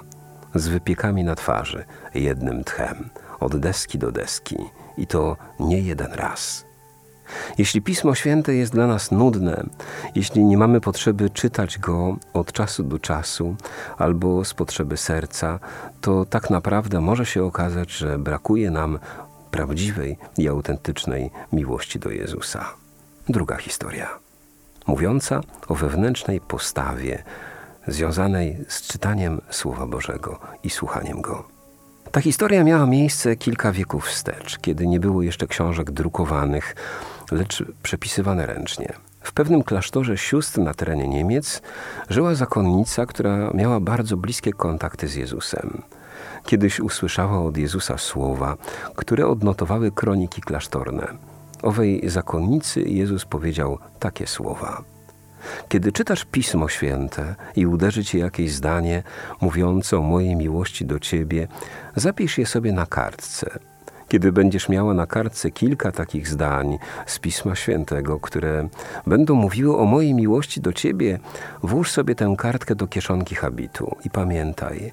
Z 0.55 0.67
wypiekami 0.67 1.23
na 1.23 1.35
twarzy, 1.35 1.85
jednym 2.15 2.63
tchem, 2.63 3.09
od 3.39 3.57
deski 3.57 3.97
do 3.97 4.11
deski 4.11 4.57
i 4.97 5.07
to 5.07 5.37
nie 5.59 5.81
jeden 5.81 6.13
raz. 6.13 6.68
Jeśli 7.57 7.81
Pismo 7.81 8.15
Święte 8.15 8.53
jest 8.53 8.71
dla 8.71 8.87
nas 8.87 9.11
nudne, 9.11 9.63
jeśli 10.15 10.43
nie 10.43 10.57
mamy 10.57 10.81
potrzeby 10.81 11.29
czytać 11.29 11.79
go 11.79 12.17
od 12.33 12.51
czasu 12.51 12.83
do 12.83 12.99
czasu 12.99 13.55
albo 13.97 14.45
z 14.45 14.53
potrzeby 14.53 14.97
serca, 14.97 15.59
to 16.01 16.25
tak 16.25 16.49
naprawdę 16.49 17.01
może 17.01 17.25
się 17.25 17.43
okazać, 17.43 17.91
że 17.91 18.19
brakuje 18.19 18.71
nam 18.71 18.99
prawdziwej 19.51 20.17
i 20.37 20.47
autentycznej 20.47 21.31
miłości 21.53 21.99
do 21.99 22.09
Jezusa. 22.09 22.73
Druga 23.29 23.57
historia, 23.57 24.09
mówiąca 24.87 25.41
o 25.67 25.75
wewnętrznej 25.75 26.41
postawie 26.41 27.23
związanej 27.87 28.57
z 28.67 28.81
czytaniem 28.81 29.41
Słowa 29.49 29.85
Bożego 29.85 30.39
i 30.63 30.69
słuchaniem 30.69 31.21
Go. 31.21 31.47
Ta 32.11 32.21
historia 32.21 32.63
miała 32.63 32.85
miejsce 32.85 33.35
kilka 33.35 33.71
wieków 33.71 34.05
wstecz, 34.05 34.59
kiedy 34.59 34.87
nie 34.87 34.99
było 34.99 35.21
jeszcze 35.21 35.47
książek 35.47 35.91
drukowanych, 35.91 36.75
lecz 37.31 37.63
przepisywane 37.83 38.45
ręcznie. 38.45 38.93
W 39.21 39.33
pewnym 39.33 39.63
klasztorze 39.63 40.17
sióstr 40.17 40.59
na 40.59 40.73
terenie 40.73 41.07
Niemiec 41.07 41.61
żyła 42.09 42.35
zakonnica, 42.35 43.05
która 43.05 43.51
miała 43.53 43.79
bardzo 43.79 44.17
bliskie 44.17 44.53
kontakty 44.53 45.07
z 45.07 45.15
Jezusem. 45.15 45.81
Kiedyś 46.45 46.79
usłyszała 46.79 47.41
od 47.41 47.57
Jezusa 47.57 47.97
słowa, 47.97 48.57
które 48.95 49.27
odnotowały 49.27 49.91
kroniki 49.91 50.41
klasztorne. 50.41 51.07
Owej 51.61 52.09
zakonnicy 52.09 52.81
Jezus 52.81 53.25
powiedział 53.25 53.77
takie 53.99 54.27
słowa. 54.27 54.83
Kiedy 55.69 55.91
czytasz 55.91 56.25
Pismo 56.25 56.69
Święte 56.69 57.35
i 57.55 57.65
uderzy 57.65 58.05
cię 58.05 58.19
jakieś 58.19 58.53
zdanie 58.53 59.03
mówiące 59.41 59.97
o 59.97 60.01
mojej 60.01 60.35
miłości 60.35 60.85
do 60.85 60.99
ciebie, 60.99 61.47
zapisz 61.95 62.37
je 62.37 62.45
sobie 62.45 62.71
na 62.71 62.85
kartce. 62.85 63.59
Kiedy 64.09 64.31
będziesz 64.31 64.69
miała 64.69 64.93
na 64.93 65.07
kartce 65.07 65.51
kilka 65.51 65.91
takich 65.91 66.27
zdań 66.27 66.77
z 67.05 67.19
Pisma 67.19 67.55
Świętego, 67.55 68.19
które 68.19 68.69
będą 69.07 69.35
mówiły 69.35 69.77
o 69.77 69.85
mojej 69.85 70.13
miłości 70.13 70.61
do 70.61 70.73
ciebie, 70.73 71.19
włóż 71.63 71.91
sobie 71.91 72.15
tę 72.15 72.35
kartkę 72.37 72.75
do 72.75 72.87
kieszonki 72.87 73.35
habitu 73.35 73.95
i 74.05 74.09
pamiętaj, 74.09 74.91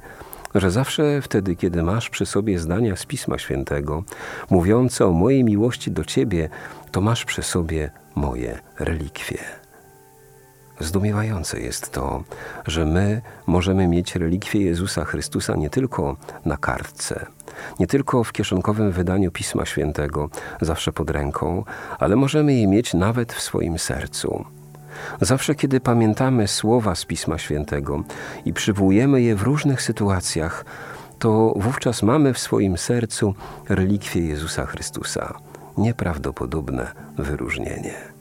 że 0.54 0.70
zawsze 0.70 1.22
wtedy, 1.22 1.56
kiedy 1.56 1.82
masz 1.82 2.10
przy 2.10 2.26
sobie 2.26 2.58
zdania 2.58 2.96
z 2.96 3.06
Pisma 3.06 3.38
Świętego 3.38 4.04
mówiące 4.50 5.06
o 5.06 5.12
mojej 5.12 5.44
miłości 5.44 5.90
do 5.90 6.04
ciebie, 6.04 6.48
to 6.92 7.00
masz 7.00 7.24
przy 7.24 7.42
sobie 7.42 7.90
moje 8.14 8.58
relikwie. 8.78 9.38
Zdumiewające 10.80 11.60
jest 11.60 11.92
to, 11.92 12.24
że 12.66 12.84
my 12.84 13.22
możemy 13.46 13.88
mieć 13.88 14.16
relikwie 14.16 14.60
Jezusa 14.60 15.04
Chrystusa 15.04 15.56
nie 15.56 15.70
tylko 15.70 16.16
na 16.44 16.56
kartce, 16.56 17.26
nie 17.80 17.86
tylko 17.86 18.24
w 18.24 18.32
kieszonkowym 18.32 18.92
wydaniu 18.92 19.30
Pisma 19.30 19.66
Świętego, 19.66 20.30
zawsze 20.60 20.92
pod 20.92 21.10
ręką, 21.10 21.64
ale 21.98 22.16
możemy 22.16 22.54
je 22.54 22.66
mieć 22.66 22.94
nawet 22.94 23.32
w 23.32 23.42
swoim 23.42 23.78
sercu. 23.78 24.44
Zawsze, 25.20 25.54
kiedy 25.54 25.80
pamiętamy 25.80 26.48
słowa 26.48 26.94
z 26.94 27.04
Pisma 27.04 27.38
Świętego 27.38 28.04
i 28.44 28.52
przywołujemy 28.52 29.22
je 29.22 29.36
w 29.36 29.42
różnych 29.42 29.82
sytuacjach, 29.82 30.64
to 31.18 31.54
wówczas 31.56 32.02
mamy 32.02 32.34
w 32.34 32.38
swoim 32.38 32.78
sercu 32.78 33.34
relikwie 33.68 34.20
Jezusa 34.20 34.66
Chrystusa. 34.66 35.34
Nieprawdopodobne 35.76 36.92
wyróżnienie. 37.18 38.15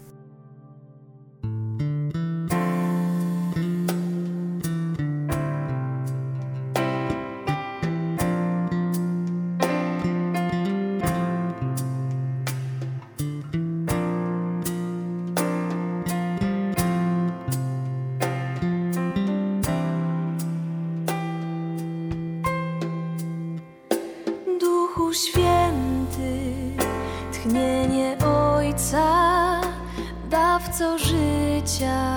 Życia. 31.75 32.14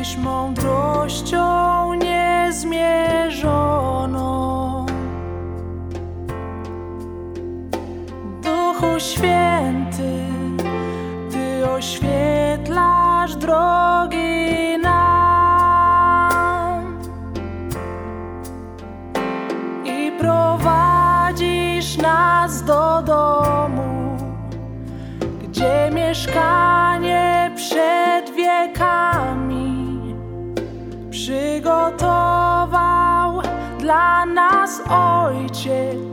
jesteś 0.00 0.16
mądrością 0.16 1.94
niezmierną. 1.94 3.09
Deutsche 35.30 36.09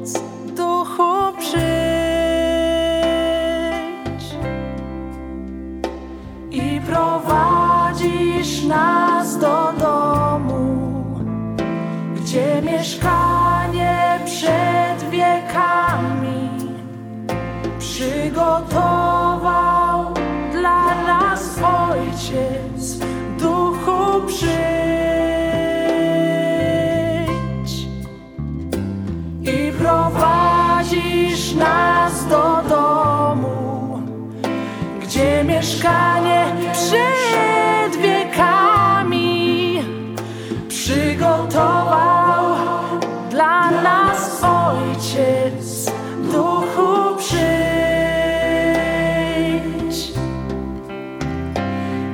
mieszkanie 35.78 36.56
przed 36.74 38.02
wiekami 38.02 39.82
przygotował 40.70 42.56
dla 43.30 43.72
nas 43.72 44.44
Ojciec. 44.44 45.92
Duchu 46.32 47.16
przyjdź. 47.18 47.38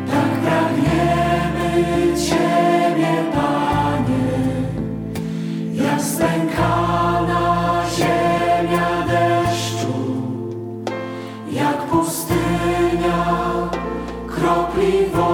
Tak 0.08 0.32
pragniemy 0.43 2.17
Ciebie, 2.17 3.13
Panie, 3.34 4.32
jak 5.74 6.01
stękana 6.01 7.84
ziemia 7.96 9.05
deszczu, 9.08 9.93
jak 11.51 11.77
pustynia 11.77 12.43
we. 14.84 15.33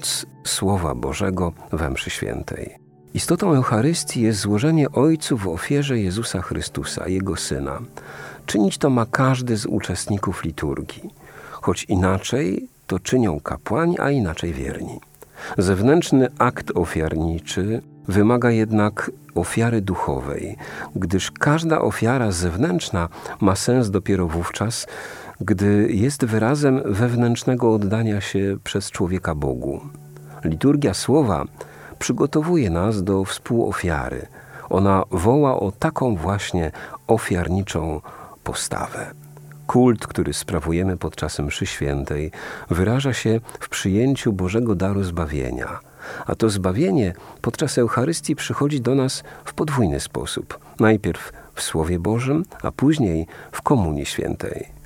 Moc 0.00 0.26
Słowa 0.44 0.94
Bożego 0.94 1.52
we 1.72 1.90
mszy 1.90 2.10
świętej. 2.10 2.76
Istotą 3.14 3.54
Eucharystii 3.54 4.22
jest 4.22 4.40
złożenie 4.40 4.90
Ojcu 4.90 5.36
w 5.36 5.48
ofierze 5.48 5.98
Jezusa 5.98 6.42
Chrystusa, 6.42 7.08
Jego 7.08 7.36
Syna. 7.36 7.78
Czynić 8.46 8.78
to 8.78 8.90
ma 8.90 9.06
każdy 9.06 9.56
z 9.56 9.66
uczestników 9.66 10.44
liturgii, 10.44 11.10
choć 11.50 11.84
inaczej 11.84 12.68
to 12.86 12.98
czynią 12.98 13.40
kapłani, 13.40 13.98
a 13.98 14.10
inaczej 14.10 14.52
wierni. 14.52 15.00
Zewnętrzny 15.58 16.28
akt 16.38 16.70
ofiarniczy 16.74 17.82
wymaga 18.10 18.50
jednak 18.50 19.10
ofiary 19.34 19.80
duchowej, 19.80 20.56
gdyż 20.96 21.30
każda 21.30 21.80
ofiara 21.80 22.32
zewnętrzna 22.32 23.08
ma 23.40 23.56
sens 23.56 23.90
dopiero 23.90 24.26
wówczas, 24.26 24.86
gdy 25.40 25.88
jest 25.90 26.24
wyrazem 26.24 26.82
wewnętrznego 26.84 27.74
oddania 27.74 28.20
się 28.20 28.56
przez 28.64 28.90
człowieka 28.90 29.34
Bogu. 29.34 29.80
Liturgia 30.44 30.94
słowa 30.94 31.44
przygotowuje 31.98 32.70
nas 32.70 33.02
do 33.02 33.24
współofiary. 33.24 34.26
Ona 34.70 35.02
woła 35.10 35.60
o 35.60 35.72
taką 35.72 36.16
właśnie 36.16 36.70
ofiarniczą 37.06 38.00
postawę. 38.44 39.10
Kult, 39.66 40.06
który 40.06 40.32
sprawujemy 40.32 40.96
podczas 40.96 41.38
mszy 41.38 41.66
świętej, 41.66 42.30
wyraża 42.70 43.12
się 43.12 43.40
w 43.60 43.68
przyjęciu 43.68 44.32
Bożego 44.32 44.74
daru 44.74 45.02
zbawienia. 45.02 45.89
A 46.26 46.34
to 46.34 46.50
zbawienie 46.50 47.14
podczas 47.40 47.78
Eucharystii 47.78 48.36
przychodzi 48.36 48.80
do 48.80 48.94
nas 48.94 49.22
w 49.44 49.54
podwójny 49.54 50.00
sposób. 50.00 50.58
Najpierw 50.80 51.32
w 51.54 51.62
Słowie 51.62 51.98
Bożym, 51.98 52.44
a 52.62 52.70
później 52.70 53.26
w 53.52 53.62
Komunii 53.62 54.06
Świętej. 54.06 54.80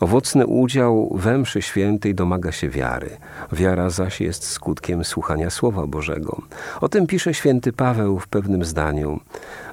Owocny 0.00 0.46
udział 0.46 1.10
we 1.14 1.38
mszy 1.38 1.62
świętej 1.62 2.14
domaga 2.14 2.52
się 2.52 2.68
wiary. 2.68 3.16
Wiara 3.52 3.90
zaś 3.90 4.20
jest 4.20 4.46
skutkiem 4.46 5.04
słuchania 5.04 5.50
Słowa 5.50 5.86
Bożego. 5.86 6.42
O 6.80 6.88
tym 6.88 7.06
pisze 7.06 7.34
święty 7.34 7.72
Paweł 7.72 8.18
w 8.18 8.28
pewnym 8.28 8.64
zdaniu. 8.64 9.20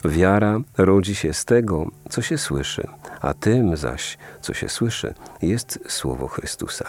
Wiara 0.05 0.59
rodzi 0.77 1.15
się 1.15 1.33
z 1.33 1.45
tego, 1.45 1.85
co 2.09 2.21
się 2.21 2.37
słyszy, 2.37 2.87
a 3.21 3.33
tym 3.33 3.77
zaś, 3.77 4.17
co 4.41 4.53
się 4.53 4.69
słyszy, 4.69 5.13
jest 5.41 5.79
Słowo 5.87 6.27
Chrystusa. 6.27 6.85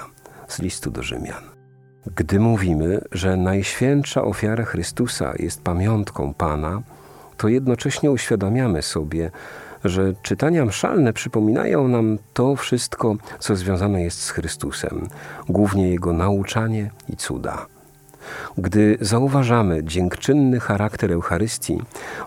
Z 0.49 0.59
listu 0.59 0.91
do 0.91 1.03
Rzymian. 1.03 1.62
Gdy 2.07 2.41
mówimy, 2.41 3.01
że 3.13 3.37
najświętsza 3.37 4.25
ofiara 4.25 4.65
Chrystusa 4.65 5.33
jest 5.39 5.63
pamiątką 5.63 6.35
Pana, 6.35 6.83
to 7.37 7.49
jednocześnie 7.49 8.11
uświadamiamy 8.11 8.83
sobie, 8.83 9.31
że 9.85 10.15
czytania 10.23 10.65
mszalne 10.65 11.13
przypominają 11.13 11.89
nam 11.89 12.19
to 12.35 12.57
wszystko, 12.57 13.17
co 13.39 13.57
związane 13.57 14.03
jest 14.03 14.23
z 14.23 14.31
Chrystusem, 14.31 15.09
głównie 15.49 15.91
Jego 15.91 16.13
nauczanie 16.13 16.91
i 17.09 17.17
cuda. 17.17 17.67
Gdy 18.59 18.99
zauważamy 19.01 19.85
dziękczynny 19.85 20.61
charakter 20.61 21.13
Eucharystii, 21.13 21.79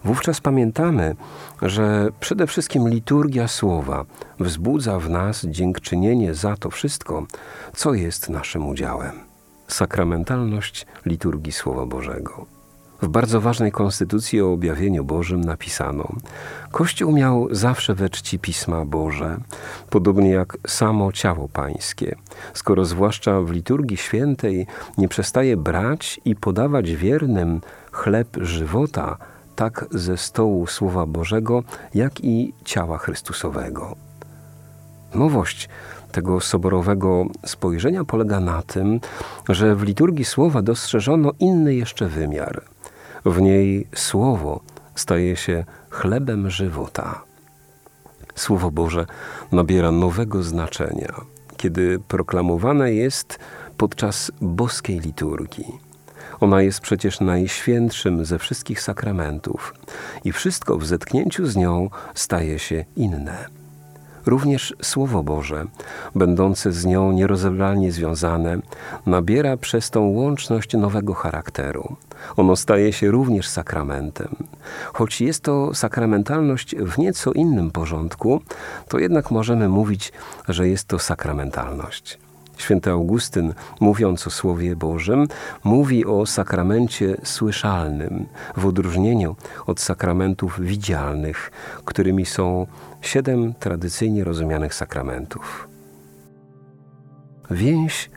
wówczas 0.03 0.41
pamiętamy, 0.41 1.15
że 1.61 2.09
przede 2.19 2.47
wszystkim 2.47 2.89
liturgia 2.89 3.47
słowa 3.47 4.05
wzbudza 4.39 4.99
w 4.99 5.09
nas 5.09 5.45
dziękczynienie 5.45 6.33
za 6.33 6.57
to 6.57 6.69
wszystko, 6.69 7.25
co 7.75 7.93
jest 7.93 8.29
naszym 8.29 8.67
udziałem. 8.67 9.24
Sakramentalność 9.67 10.85
liturgii 11.05 11.51
Słowa 11.51 11.85
Bożego. 11.85 12.45
W 13.01 13.07
bardzo 13.07 13.41
ważnej 13.41 13.71
konstytucji 13.71 14.41
o 14.41 14.51
objawieniu 14.51 15.03
Bożym 15.03 15.41
napisano: 15.41 16.07
Kościół 16.71 17.11
miał 17.11 17.47
zawsze 17.51 17.95
we 17.95 18.09
czci 18.09 18.39
pisma 18.39 18.85
Boże, 18.85 19.37
podobnie 19.89 20.29
jak 20.29 20.57
samo 20.67 21.11
ciało 21.11 21.49
pańskie, 21.49 22.15
skoro 22.53 22.85
zwłaszcza 22.85 23.41
w 23.41 23.51
liturgii 23.51 23.97
świętej 23.97 24.67
nie 24.97 25.07
przestaje 25.07 25.57
brać 25.57 26.21
i 26.25 26.35
podawać 26.35 26.91
wiernym 26.91 27.61
chleb 27.91 28.27
żywota, 28.41 29.17
tak 29.55 29.85
ze 29.91 30.17
stołu 30.17 30.67
Słowa 30.67 31.05
Bożego, 31.05 31.63
jak 31.93 32.23
i 32.23 32.53
ciała 32.65 32.97
Chrystusowego. 32.97 33.95
Nowość 35.15 35.69
tego 36.15 36.41
soborowego 36.41 37.25
spojrzenia 37.45 38.03
polega 38.03 38.39
na 38.39 38.61
tym, 38.61 38.99
że 39.49 39.75
w 39.75 39.83
liturgii 39.83 40.25
Słowa 40.25 40.61
dostrzeżono 40.61 41.31
inny 41.39 41.75
jeszcze 41.75 42.07
wymiar. 42.07 42.61
W 43.25 43.41
niej 43.41 43.87
Słowo 43.95 44.59
staje 44.95 45.35
się 45.35 45.65
chlebem 45.89 46.49
żywota. 46.49 47.21
Słowo 48.35 48.71
Boże 48.71 49.05
nabiera 49.51 49.91
nowego 49.91 50.43
znaczenia, 50.43 51.13
kiedy 51.57 51.99
proklamowane 52.07 52.93
jest 52.93 53.39
podczas 53.77 54.31
boskiej 54.41 54.99
liturgii. 54.99 55.79
Ona 56.39 56.61
jest 56.61 56.79
przecież 56.79 57.19
najświętszym 57.19 58.25
ze 58.25 58.39
wszystkich 58.39 58.81
sakramentów 58.81 59.73
i 60.23 60.31
wszystko 60.31 60.77
w 60.77 60.85
zetknięciu 60.85 61.45
z 61.47 61.55
nią 61.55 61.89
staje 62.13 62.59
się 62.59 62.85
inne. 62.95 63.64
Również 64.25 64.73
Słowo 64.81 65.23
Boże, 65.23 65.65
będące 66.15 66.71
z 66.71 66.85
nią 66.85 67.11
nierozerwalnie 67.11 67.91
związane, 67.91 68.57
nabiera 69.05 69.57
przez 69.57 69.89
tą 69.89 70.01
łączność 70.01 70.73
nowego 70.73 71.13
charakteru. 71.13 71.95
Ono 72.37 72.55
staje 72.55 72.93
się 72.93 73.11
również 73.11 73.47
sakramentem. 73.47 74.35
Choć 74.93 75.21
jest 75.21 75.43
to 75.43 75.73
sakramentalność 75.73 76.75
w 76.75 76.97
nieco 76.97 77.31
innym 77.31 77.71
porządku, 77.71 78.41
to 78.87 78.99
jednak 78.99 79.31
możemy 79.31 79.69
mówić, 79.69 80.13
że 80.47 80.67
jest 80.67 80.87
to 80.87 80.99
sakramentalność. 80.99 82.24
Święty 82.57 82.91
Augustyn, 82.91 83.53
mówiąc 83.79 84.27
o 84.27 84.29
Słowie 84.29 84.75
Bożym, 84.75 85.27
mówi 85.63 86.05
o 86.05 86.25
sakramencie 86.25 87.17
słyszalnym, 87.23 88.25
w 88.57 88.65
odróżnieniu 88.65 89.35
od 89.65 89.79
sakramentów 89.79 90.61
widzialnych, 90.61 91.51
którymi 91.85 92.25
są 92.25 92.67
siedem 93.01 93.53
tradycyjnie 93.59 94.23
rozumianych 94.23 94.73
sakramentów. 94.73 95.67
Więź 97.51 98.09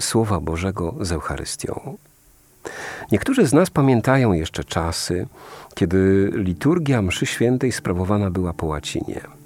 Słowa 0.00 0.40
Bożego 0.40 0.94
z 1.00 1.12
Eucharystią. 1.12 1.96
Niektórzy 3.12 3.46
z 3.46 3.52
nas 3.52 3.70
pamiętają 3.70 4.32
jeszcze 4.32 4.64
czasy, 4.64 5.26
kiedy 5.74 6.30
liturgia 6.34 7.02
mszy 7.02 7.26
świętej 7.26 7.72
sprawowana 7.72 8.30
była 8.30 8.52
po 8.52 8.66
łacinie– 8.66 9.20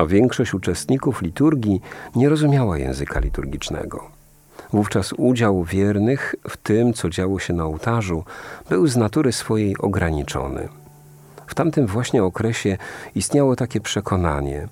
a 0.00 0.06
większość 0.06 0.54
uczestników 0.54 1.22
liturgii 1.22 1.80
nie 2.16 2.28
rozumiała 2.28 2.78
języka 2.78 3.20
liturgicznego. 3.20 4.10
Wówczas 4.72 5.12
udział 5.12 5.64
wiernych 5.64 6.34
w 6.48 6.56
tym, 6.56 6.92
co 6.92 7.10
działo 7.10 7.38
się 7.38 7.52
na 7.52 7.64
ołtarzu, 7.64 8.24
był 8.68 8.86
z 8.86 8.96
natury 8.96 9.32
swojej 9.32 9.78
ograniczony. 9.78 10.68
W 11.46 11.54
tamtym 11.54 11.86
właśnie 11.86 12.24
okresie 12.24 12.78
istniało 13.14 13.56
takie 13.56 13.80
przekonanie, 13.80 14.68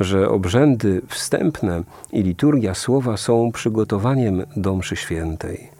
że 0.00 0.28
obrzędy 0.28 1.02
wstępne 1.08 1.82
i 2.12 2.22
liturgia 2.22 2.74
słowa 2.74 3.16
są 3.16 3.52
przygotowaniem 3.52 4.44
do 4.56 4.76
mszy 4.76 4.96
świętej, 4.96 5.70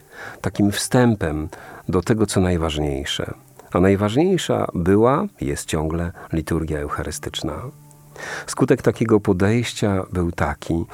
takim 0.40 0.72
wstępem 0.72 1.48
do 1.88 2.02
tego, 2.02 2.26
co 2.26 2.40
najważniejsze. 2.40 3.34
A 3.72 3.80
najważniejsza 3.80 4.66
była, 4.74 5.26
jest 5.40 5.66
ciągle 5.66 6.12
liturgia 6.32 6.78
eucharystyczna. 6.78 7.62
Skutek 8.46 8.82
takiego 8.82 9.20
podejścia 9.20 10.02
był 10.12 10.32
taki, 10.32 10.84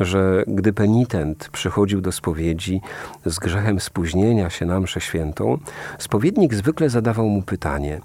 że 0.00 0.44
gdy 0.46 0.72
penitent 0.72 1.48
przychodził 1.52 2.00
do 2.00 2.12
spowiedzi 2.12 2.80
z 3.24 3.38
grzechem 3.38 3.80
spóźnienia 3.80 4.50
się 4.50 4.66
na 4.66 4.80
mszę 4.80 5.00
świętą, 5.00 5.58
spowiednik 5.98 6.54
zwykle 6.54 6.90
zadawał 6.90 7.28
mu 7.28 7.42
pytanie: 7.42 8.00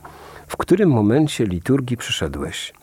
W 0.48 0.58
którym 0.58 0.90
momencie 0.90 1.46
liturgii 1.46 1.98
przyszedłeś? 1.98 2.74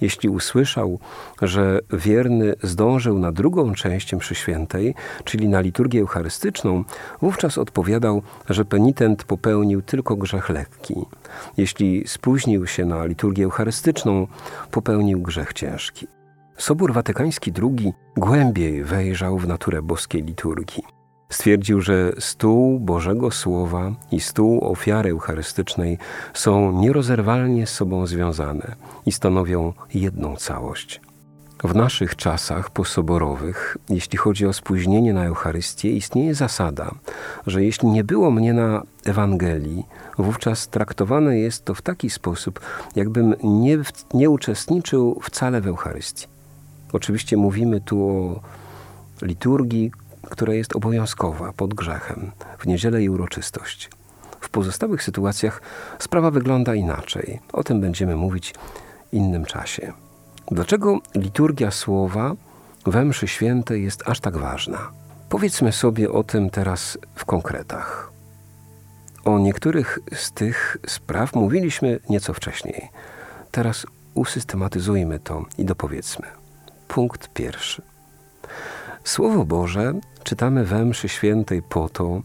Jeśli 0.00 0.28
usłyszał, 0.28 0.98
że 1.42 1.80
wierny 1.92 2.54
zdążył 2.62 3.18
na 3.18 3.32
drugą 3.32 3.74
część 3.74 4.14
mszy 4.14 4.34
świętej, 4.34 4.94
czyli 5.24 5.48
na 5.48 5.60
liturgię 5.60 6.00
eucharystyczną, 6.00 6.84
wówczas 7.22 7.58
odpowiadał, 7.58 8.22
że 8.50 8.64
penitent 8.64 9.24
popełnił 9.24 9.82
tylko 9.82 10.16
grzech 10.16 10.48
lekki. 10.48 10.94
Jeśli 11.56 12.08
spóźnił 12.08 12.66
się 12.66 12.84
na 12.84 13.04
liturgię 13.04 13.44
eucharystyczną, 13.44 14.26
popełnił 14.70 15.22
grzech 15.22 15.52
ciężki. 15.52 16.06
Sobór 16.56 16.92
Watykański 16.92 17.52
II 17.62 17.92
głębiej 18.16 18.84
wejrzał 18.84 19.38
w 19.38 19.48
naturę 19.48 19.82
boskiej 19.82 20.22
liturgii. 20.22 21.03
Stwierdził, 21.34 21.80
że 21.80 22.12
stół 22.18 22.80
Bożego 22.80 23.30
Słowa 23.30 23.92
i 24.12 24.20
stół 24.20 24.64
ofiary 24.64 25.10
eucharystycznej 25.10 25.98
są 26.34 26.80
nierozerwalnie 26.80 27.66
z 27.66 27.70
sobą 27.70 28.06
związane 28.06 28.76
i 29.06 29.12
stanowią 29.12 29.72
jedną 29.94 30.36
całość. 30.36 31.00
W 31.64 31.74
naszych 31.74 32.16
czasach 32.16 32.70
posoborowych, 32.70 33.76
jeśli 33.88 34.18
chodzi 34.18 34.46
o 34.46 34.52
spóźnienie 34.52 35.12
na 35.12 35.24
Eucharystię, 35.24 35.90
istnieje 35.90 36.34
zasada, 36.34 36.94
że 37.46 37.64
jeśli 37.64 37.88
nie 37.88 38.04
było 38.04 38.30
mnie 38.30 38.52
na 38.52 38.82
Ewangelii, 39.04 39.86
wówczas 40.18 40.68
traktowane 40.68 41.38
jest 41.38 41.64
to 41.64 41.74
w 41.74 41.82
taki 41.82 42.10
sposób, 42.10 42.60
jakbym 42.96 43.34
nie, 43.44 43.78
nie 44.14 44.30
uczestniczył 44.30 45.20
wcale 45.22 45.60
w 45.60 45.66
Eucharystii. 45.66 46.26
Oczywiście 46.92 47.36
mówimy 47.36 47.80
tu 47.80 48.08
o 48.08 48.40
liturgii, 49.22 49.90
która 50.30 50.54
jest 50.54 50.76
obowiązkowa 50.76 51.52
pod 51.52 51.74
grzechem, 51.74 52.32
w 52.58 52.66
niedzielę 52.66 53.02
i 53.02 53.08
uroczystość. 53.08 53.90
W 54.40 54.48
pozostałych 54.48 55.02
sytuacjach 55.02 55.62
sprawa 55.98 56.30
wygląda 56.30 56.74
inaczej. 56.74 57.40
O 57.52 57.64
tym 57.64 57.80
będziemy 57.80 58.16
mówić 58.16 58.54
innym 59.12 59.44
czasie. 59.44 59.92
Dlaczego 60.50 60.98
liturgia 61.14 61.70
słowa 61.70 62.34
we 62.86 63.04
mszy 63.04 63.28
świętej 63.28 63.84
jest 63.84 64.08
aż 64.08 64.20
tak 64.20 64.36
ważna? 64.36 64.90
Powiedzmy 65.28 65.72
sobie 65.72 66.10
o 66.10 66.24
tym 66.24 66.50
teraz 66.50 66.98
w 67.14 67.24
konkretach. 67.24 68.12
O 69.24 69.38
niektórych 69.38 69.98
z 70.14 70.32
tych 70.32 70.76
spraw 70.86 71.34
mówiliśmy 71.34 72.00
nieco 72.10 72.34
wcześniej. 72.34 72.88
Teraz 73.50 73.86
usystematyzujmy 74.14 75.18
to 75.18 75.44
i 75.58 75.64
dopowiedzmy. 75.64 76.26
Punkt 76.88 77.28
pierwszy. 77.28 77.82
Słowo 79.04 79.44
Boże 79.44 79.94
czytamy 80.22 80.64
we 80.64 80.84
mszy 80.84 81.08
świętej 81.08 81.62
po 81.62 81.88
to, 81.88 82.22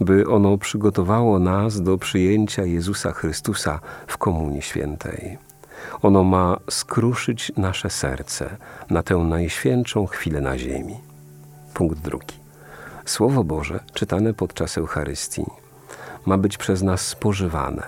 by 0.00 0.28
ono 0.28 0.58
przygotowało 0.58 1.38
nas 1.38 1.82
do 1.82 1.98
przyjęcia 1.98 2.64
Jezusa 2.64 3.12
Chrystusa 3.12 3.80
w 4.06 4.18
Komunii 4.18 4.62
Świętej. 4.62 5.38
Ono 6.02 6.24
ma 6.24 6.56
skruszyć 6.70 7.52
nasze 7.56 7.90
serce 7.90 8.56
na 8.90 9.02
tę 9.02 9.16
najświętszą 9.16 10.06
chwilę 10.06 10.40
na 10.40 10.58
ziemi. 10.58 10.96
Punkt 11.74 11.98
drugi. 11.98 12.34
Słowo 13.04 13.44
Boże, 13.44 13.80
czytane 13.94 14.34
podczas 14.34 14.78
Eucharystii, 14.78 15.44
ma 16.26 16.38
być 16.38 16.56
przez 16.58 16.82
nas 16.82 17.06
spożywane 17.06 17.82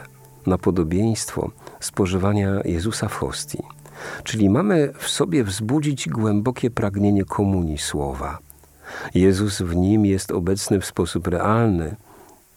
na 0.46 0.59
podobieństwo 0.59 1.51
spożywania 1.81 2.51
Jezusa 2.64 3.09
w 3.09 3.14
hostii. 3.14 3.62
Czyli 4.24 4.50
mamy 4.50 4.92
w 4.98 5.09
sobie 5.09 5.44
wzbudzić 5.44 6.09
głębokie 6.09 6.70
pragnienie 6.70 7.24
komunii 7.24 7.78
Słowa. 7.78 8.38
Jezus 9.14 9.62
w 9.62 9.76
nim 9.76 10.06
jest 10.06 10.32
obecny 10.32 10.80
w 10.80 10.87
sposób 10.87 11.26
realny 11.26 11.96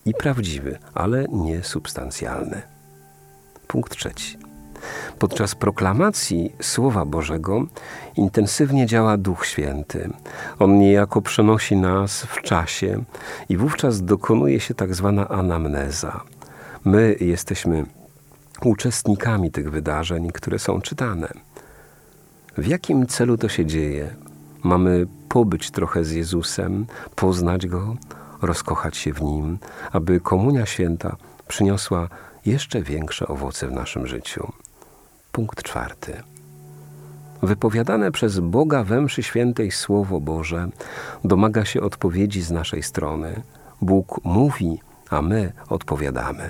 i 0.06 0.13
prawdziwy, 0.13 0.80
ale 0.93 1.25
nie 1.32 1.63
substancjalny. 1.63 2.62
Punkt 3.67 3.97
trzeci. 3.97 4.38
Podczas 5.19 5.56
proklamacji 5.56 6.56
Słowa 6.62 7.06
Bożego 7.06 7.65
intensywnie 8.15 8.86
działa 8.86 9.17
Duch 9.17 9.45
Święty. 9.45 10.10
On 10.60 10.80
niejako 10.80 11.21
przenosi 11.21 11.75
nas 11.75 12.23
w 12.23 12.41
czasie 12.41 13.04
i 13.49 13.58
wówczas 13.58 14.04
dokonuje 14.04 14.60
się 14.60 14.73
tak 14.73 14.95
zwana 14.95 15.28
anamneza. 15.28 16.21
My 16.86 17.15
jesteśmy 17.19 17.86
uczestnikami 18.65 19.52
tych 19.52 19.72
wydarzeń, 19.72 20.32
które 20.32 20.60
są 20.60 20.82
czytane. 20.82 21.28
W 22.58 22.67
jakim 22.67 23.08
celu 23.08 23.38
to 23.38 23.50
się 23.50 23.65
dzieje? 23.65 24.15
Mamy 24.63 25.08
pobyć 25.30 25.72
trochę 25.72 26.04
z 26.04 26.12
Jezusem, 26.12 26.86
poznać 27.15 27.67
Go, 27.67 27.95
rozkochać 28.41 28.98
się 28.98 29.13
w 29.13 29.22
Nim, 29.22 29.58
aby 29.91 30.19
Komunia 30.19 30.65
Święta 30.65 31.15
przyniosła 31.48 32.10
jeszcze 32.45 32.82
większe 32.82 33.28
owoce 33.28 33.67
w 33.67 33.72
naszym 33.72 34.08
życiu. 34.08 34.52
Punkt 35.32 35.63
czwarty. 35.63 36.24
Wypowiadane 37.41 38.12
przez 38.12 38.39
Boga 38.39 38.84
we 38.84 39.02
mszy 39.02 39.24
świętej 39.24 39.72
Słowo 39.72 40.19
Boże 40.19 40.69
domaga 41.24 41.65
się 41.65 41.82
odpowiedzi 41.82 42.41
z 42.41 42.52
naszej 42.52 42.84
strony. 42.84 43.41
Bóg 43.82 44.19
mówi, 44.24 44.82
a 45.10 45.22
my 45.22 45.52
odpowiadamy. 45.69 46.50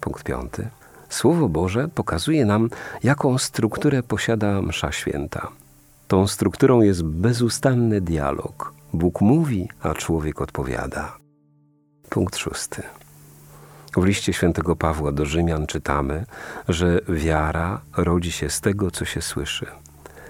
Punkt 0.00 0.24
piąty. 0.24 0.68
Słowo 1.14 1.48
Boże 1.48 1.88
pokazuje 1.88 2.44
nam, 2.44 2.70
jaką 3.02 3.38
strukturę 3.38 4.02
posiada 4.02 4.62
Msza 4.62 4.92
Święta. 4.92 5.48
Tą 6.08 6.26
strukturą 6.26 6.80
jest 6.82 7.02
bezustanny 7.02 8.00
dialog. 8.00 8.72
Bóg 8.92 9.20
mówi, 9.20 9.68
a 9.82 9.94
człowiek 9.94 10.40
odpowiada. 10.40 11.16
Punkt 12.10 12.36
szósty. 12.36 12.82
W 13.96 14.04
liście 14.04 14.32
świętego 14.32 14.76
Pawła 14.76 15.12
do 15.12 15.24
Rzymian 15.26 15.66
czytamy, 15.66 16.26
że 16.68 17.00
wiara 17.08 17.80
rodzi 17.96 18.32
się 18.32 18.50
z 18.50 18.60
tego, 18.60 18.90
co 18.90 19.04
się 19.04 19.22
słyszy, 19.22 19.66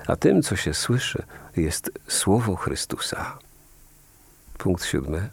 a 0.07 0.17
tym, 0.17 0.43
co 0.43 0.57
się 0.57 0.75
słyszy, 0.75 1.23
jest 1.57 1.91
słowo 2.09 2.57
Chrystusa. 2.57 3.39
Punkt 4.59 4.85
siódmy. 4.85 5.29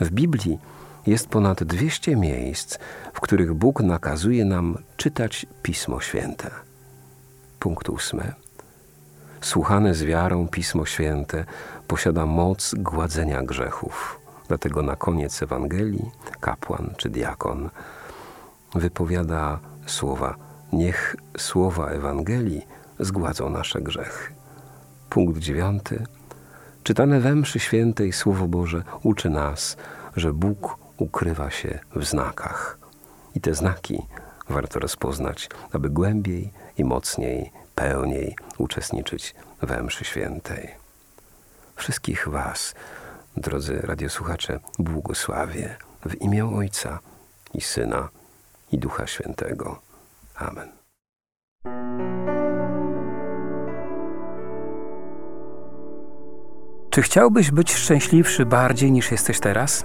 W 0.00 0.10
Biblii 0.10 0.58
jest 1.06 1.28
ponad 1.28 1.64
200 1.64 2.16
miejsc, 2.16 2.78
w 3.12 3.20
których 3.20 3.54
Bóg 3.54 3.80
nakazuje 3.80 4.44
nam 4.44 4.78
czytać 4.96 5.46
Pismo 5.62 6.00
Święte. 6.00 6.50
Punkt 7.58 7.88
ósmy. 7.88 8.32
Słuchane 9.40 9.94
z 9.94 10.02
wiarą 10.02 10.48
Pismo 10.48 10.86
Święte 10.86 11.44
posiada 11.88 12.26
moc 12.26 12.74
gładzenia 12.78 13.42
grzechów. 13.42 14.20
Dlatego 14.48 14.82
na 14.82 14.96
koniec 14.96 15.42
Ewangelii 15.42 16.10
kapłan 16.40 16.94
czy 16.96 17.10
diakon 17.10 17.70
wypowiada 18.74 19.60
słowa: 19.86 20.36
Niech 20.72 21.16
słowa 21.38 21.88
Ewangelii 21.88 22.66
zgładzą 23.00 23.50
nasze 23.50 23.80
grzechy. 23.80 24.34
Punkt 25.10 25.38
dziewiąty. 25.38 26.06
Czytane 26.82 27.20
we 27.20 27.34
mszy 27.34 27.58
świętej 27.58 28.12
Słowo 28.12 28.48
Boże 28.48 28.82
uczy 29.02 29.30
nas, 29.30 29.76
że 30.16 30.32
Bóg 30.32 30.76
ukrywa 30.98 31.50
się 31.50 31.78
w 31.96 32.04
znakach. 32.04 32.78
I 33.34 33.40
te 33.40 33.54
znaki 33.54 34.06
warto 34.48 34.78
rozpoznać, 34.78 35.48
aby 35.72 35.90
głębiej 35.90 36.52
i 36.78 36.84
mocniej, 36.84 37.52
pełniej 37.74 38.36
uczestniczyć 38.58 39.34
we 39.62 39.82
mszy 39.82 40.04
świętej. 40.04 40.74
Wszystkich 41.76 42.28
Was, 42.28 42.74
drodzy 43.36 43.80
radiosłuchacze, 43.80 44.60
błogosławię 44.78 45.76
w 46.06 46.22
imię 46.22 46.46
Ojca 46.46 46.98
i 47.54 47.60
Syna 47.60 48.08
i 48.72 48.78
Ducha 48.78 49.06
Świętego. 49.06 49.80
Amen. 50.36 50.68
Czy 56.90 57.02
chciałbyś 57.02 57.50
być 57.50 57.74
szczęśliwszy 57.74 58.46
bardziej 58.46 58.92
niż 58.92 59.10
jesteś 59.10 59.40
teraz? 59.40 59.84